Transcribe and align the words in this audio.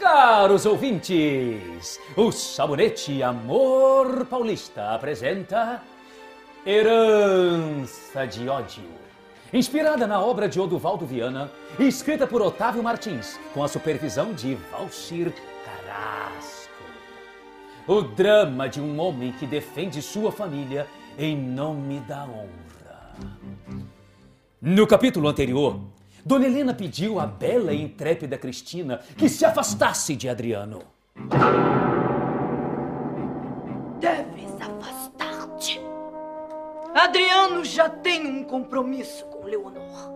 Caros 0.00 0.64
ouvintes, 0.64 2.00
o 2.16 2.32
Sabonete 2.32 3.22
Amor 3.22 4.24
Paulista 4.24 4.94
apresenta 4.94 5.82
Herança 6.64 8.26
de 8.26 8.48
Ódio. 8.48 8.88
Inspirada 9.52 10.06
na 10.06 10.18
obra 10.18 10.48
de 10.48 10.58
Oduvaldo 10.58 11.04
Viana 11.04 11.52
e 11.78 11.86
escrita 11.86 12.26
por 12.26 12.40
Otávio 12.40 12.82
Martins, 12.82 13.38
com 13.52 13.62
a 13.62 13.68
supervisão 13.68 14.32
de 14.32 14.54
Valcir 14.72 15.34
Carrasco. 15.66 16.82
O 17.86 18.00
drama 18.00 18.70
de 18.70 18.80
um 18.80 18.98
homem 18.98 19.32
que 19.32 19.44
defende 19.44 20.00
sua 20.00 20.32
família 20.32 20.86
em 21.18 21.36
nome 21.36 22.00
da 22.00 22.24
honra. 22.24 23.14
No 24.62 24.86
capítulo 24.86 25.28
anterior, 25.28 25.78
Dona 26.24 26.46
Helena 26.46 26.74
pediu 26.74 27.18
à 27.18 27.26
bela 27.26 27.72
e 27.72 27.82
intrépida 27.82 28.36
Cristina 28.36 28.98
que 29.16 29.28
se 29.28 29.44
afastasse 29.44 30.14
de 30.16 30.28
Adriano. 30.28 30.82
Deves 33.98 34.54
afastar-te. 34.60 35.80
Adriano 36.94 37.64
já 37.64 37.88
tem 37.88 38.26
um 38.26 38.44
compromisso 38.44 39.24
com 39.26 39.46
Leonor. 39.46 40.10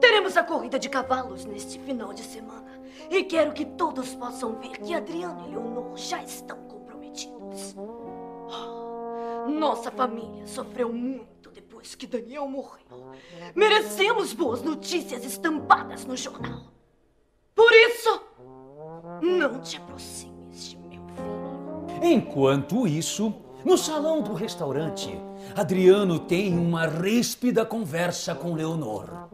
Teremos 0.00 0.36
a 0.36 0.44
corrida 0.44 0.78
de 0.78 0.88
cavalos 0.88 1.44
neste 1.44 1.78
final 1.78 2.12
de 2.12 2.22
semana. 2.22 2.66
E 3.10 3.22
quero 3.24 3.52
que 3.52 3.64
todos 3.64 4.14
possam 4.14 4.54
ver 4.56 4.70
que 4.70 4.94
Adriano 4.94 5.46
e 5.46 5.50
Leonor 5.50 5.96
já 5.96 6.22
estão 6.22 6.58
comprometidos. 6.64 7.74
Oh, 7.76 9.48
nossa 9.48 9.90
família 9.90 10.46
sofreu 10.46 10.92
muito 10.92 11.50
depois 11.50 11.65
que 11.94 12.06
Daniel 12.06 12.48
morreu. 12.48 13.12
Merecemos 13.54 14.32
boas 14.32 14.62
notícias 14.62 15.24
estampadas 15.24 16.04
no 16.04 16.16
jornal. 16.16 16.62
Por 17.54 17.72
isso, 17.72 18.20
não 19.22 19.60
te 19.60 19.76
aproximes 19.76 20.70
de 20.70 20.76
meu 20.76 20.90
filho. 20.90 22.02
Enquanto 22.02 22.86
isso, 22.86 23.34
no 23.64 23.76
salão 23.76 24.22
do 24.22 24.32
restaurante, 24.34 25.18
Adriano 25.54 26.18
tem 26.18 26.56
uma 26.56 26.86
ríspida 26.86 27.64
conversa 27.64 28.34
com 28.34 28.54
Leonor. 28.54 29.28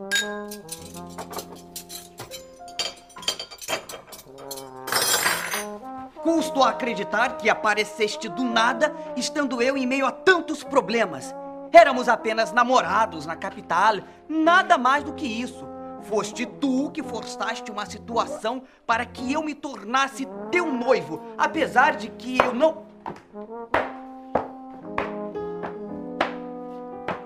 Custo 6.23 6.63
a 6.63 6.71
acreditar 6.71 7.37
que 7.37 7.51
apareceste 7.51 8.29
do 8.29 8.45
nada, 8.45 8.95
estando 9.17 9.61
eu 9.61 9.77
em 9.77 9.87
meio 9.87 10.07
a 10.07 10.13
tantos 10.13 10.63
problemas. 10.63 11.35
Éramos 11.73 12.09
apenas 12.09 12.53
namorados 12.53 13.25
na 13.25 13.35
capital, 13.35 13.97
nada 14.29 14.77
mais 14.77 15.03
do 15.03 15.15
que 15.15 15.27
isso. 15.27 15.67
Foste 16.03 16.45
tu 16.45 16.91
que 16.91 17.03
forçaste 17.03 17.71
uma 17.71 17.87
situação 17.87 18.63
para 18.87 19.07
que 19.07 19.33
eu 19.33 19.43
me 19.43 19.55
tornasse 19.55 20.29
teu 20.51 20.71
noivo, 20.71 21.23
apesar 21.39 21.97
de 21.97 22.09
que 22.11 22.39
eu 22.39 22.53
não. 22.53 22.85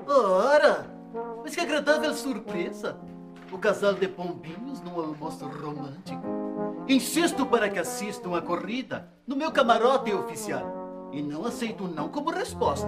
Ora, 0.06 0.86
mas 1.42 1.54
que 1.54 1.60
agradável 1.60 2.14
surpresa! 2.14 2.96
O 3.50 3.58
casal 3.58 3.94
de 3.94 4.08
pombinhos 4.08 4.80
num 4.80 4.98
almoço 5.00 5.46
romântico. 5.46 6.22
Insisto 6.88 7.46
para 7.46 7.68
que 7.68 7.78
assistam 7.78 8.36
a 8.36 8.42
corrida 8.42 9.08
no 9.26 9.36
meu 9.36 9.50
camarote 9.50 10.12
oficial. 10.12 10.75
E 11.16 11.22
não 11.22 11.46
aceito 11.46 11.84
não 11.88 12.10
como 12.10 12.30
resposta. 12.30 12.86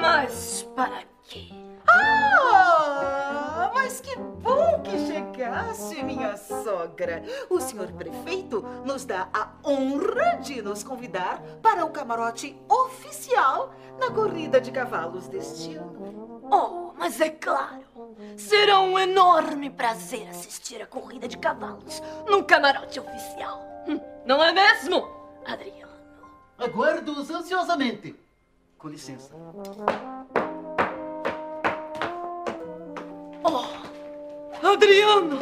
Mas 0.00 0.62
para 0.76 1.02
quê? 1.22 1.48
Ah, 1.88 3.70
mas 3.74 4.00
que 4.00 4.16
bom 4.16 4.80
que 4.82 4.96
chegasse, 5.06 6.04
minha 6.04 6.36
sogra. 6.36 7.20
O 7.50 7.60
senhor 7.60 7.90
prefeito 7.92 8.62
nos 8.84 9.04
dá 9.04 9.28
a 9.34 9.48
honra 9.68 10.38
de 10.40 10.62
nos 10.62 10.84
convidar 10.84 11.42
para 11.60 11.84
o 11.84 11.90
camarote 11.90 12.56
oficial 12.68 13.72
na 13.98 14.12
corrida 14.12 14.60
de 14.60 14.70
cavalos 14.70 15.26
deste 15.26 15.74
ano. 15.74 16.40
Oh, 16.48 16.92
mas 16.96 17.20
é 17.20 17.30
claro. 17.30 17.82
Será 18.36 18.80
um 18.80 18.96
enorme 18.96 19.68
prazer 19.68 20.28
assistir 20.28 20.80
a 20.80 20.86
corrida 20.86 21.26
de 21.26 21.36
cavalos 21.38 22.00
no 22.28 22.44
camarote 22.44 23.00
oficial. 23.00 23.60
Hum, 23.88 24.00
Não 24.24 24.42
é 24.42 24.52
mesmo, 24.52 25.06
Adriano? 25.44 25.92
Aguardo-os 26.58 27.30
ansiosamente. 27.30 28.14
Com 28.78 28.88
licença. 28.88 29.34
Oh, 33.42 34.66
Adriano! 34.66 35.38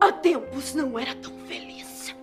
Há 0.00 0.12
tempos 0.12 0.74
não 0.74 0.98
era 0.98 1.14
tão 1.14 1.32
feliz. 1.46 2.14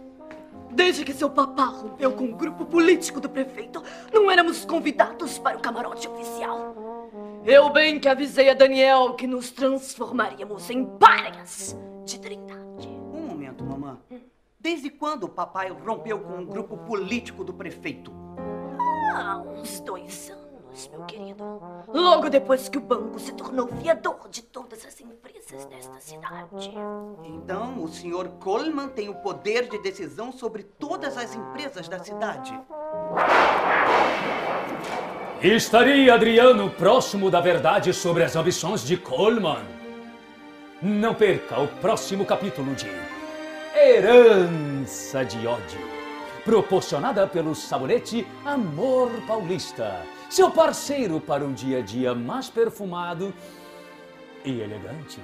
Desde 0.71 1.05
que 1.05 1.13
seu 1.13 1.29
papá 1.29 1.65
rompeu 1.65 2.11
com 2.11 2.25
o 2.25 2.35
grupo 2.35 2.65
político 2.65 3.21
do 3.21 3.29
prefeito, 3.29 3.81
não 4.13 4.29
éramos 4.29 4.65
convidados 4.65 5.39
para 5.39 5.57
o 5.57 5.61
camarote 5.61 6.07
oficial. 6.07 6.75
Eu 7.45 7.69
bem 7.69 7.99
que 7.99 8.09
avisei 8.09 8.49
a 8.49 8.53
Daniel 8.53 9.13
que 9.13 9.27
nos 9.27 9.51
transformaríamos 9.51 10.69
em 10.69 10.85
párias 10.97 11.77
de 12.03 12.19
trindade. 12.19 12.64
Um. 14.65 14.69
Desde 14.69 14.89
quando 14.89 15.25
o 15.25 15.29
papai 15.29 15.69
rompeu 15.69 16.19
com 16.19 16.41
o 16.41 16.45
grupo 16.45 16.75
político 16.75 17.43
do 17.43 17.53
prefeito? 17.53 18.11
Há 19.13 19.37
uns 19.37 19.79
dois 19.79 20.31
anos, 20.31 20.87
meu 20.87 21.03
querido. 21.05 21.61
Logo 21.87 22.29
depois 22.29 22.67
que 22.67 22.79
o 22.79 22.81
banco 22.81 23.19
se 23.19 23.31
tornou 23.33 23.67
fiador 23.67 24.27
de 24.27 24.41
todas 24.41 24.83
as 24.83 24.99
empresas 24.99 25.65
desta 25.67 25.99
cidade. 25.99 26.73
Então, 27.23 27.83
o 27.83 27.87
senhor 27.87 28.27
Coleman 28.39 28.89
tem 28.89 29.07
o 29.07 29.13
poder 29.13 29.69
de 29.69 29.77
decisão 29.77 30.31
sobre 30.31 30.63
todas 30.63 31.15
as 31.15 31.35
empresas 31.35 31.87
da 31.87 31.99
cidade. 31.99 32.59
Estaria 35.43 36.11
Adriano 36.11 36.71
próximo 36.71 37.29
da 37.29 37.39
verdade 37.39 37.93
sobre 37.93 38.23
as 38.23 38.35
ambições 38.35 38.83
de 38.83 38.97
Coleman? 38.97 39.63
Não 40.81 41.13
perca 41.13 41.59
o 41.59 41.67
próximo 41.67 42.25
capítulo 42.25 42.73
de 42.73 42.89
Herança 43.77 45.25
de 45.25 45.45
Ódio, 45.45 45.81
proporcionada 46.45 47.27
pelo 47.27 47.53
sabonete 47.53 48.25
Amor 48.45 49.11
Paulista, 49.27 50.01
seu 50.29 50.49
parceiro 50.49 51.19
para 51.19 51.43
um 51.43 51.51
dia 51.51 51.79
a 51.79 51.81
dia 51.81 52.15
mais 52.15 52.49
perfumado 52.49 53.33
e 54.45 54.61
elegante. 54.61 55.19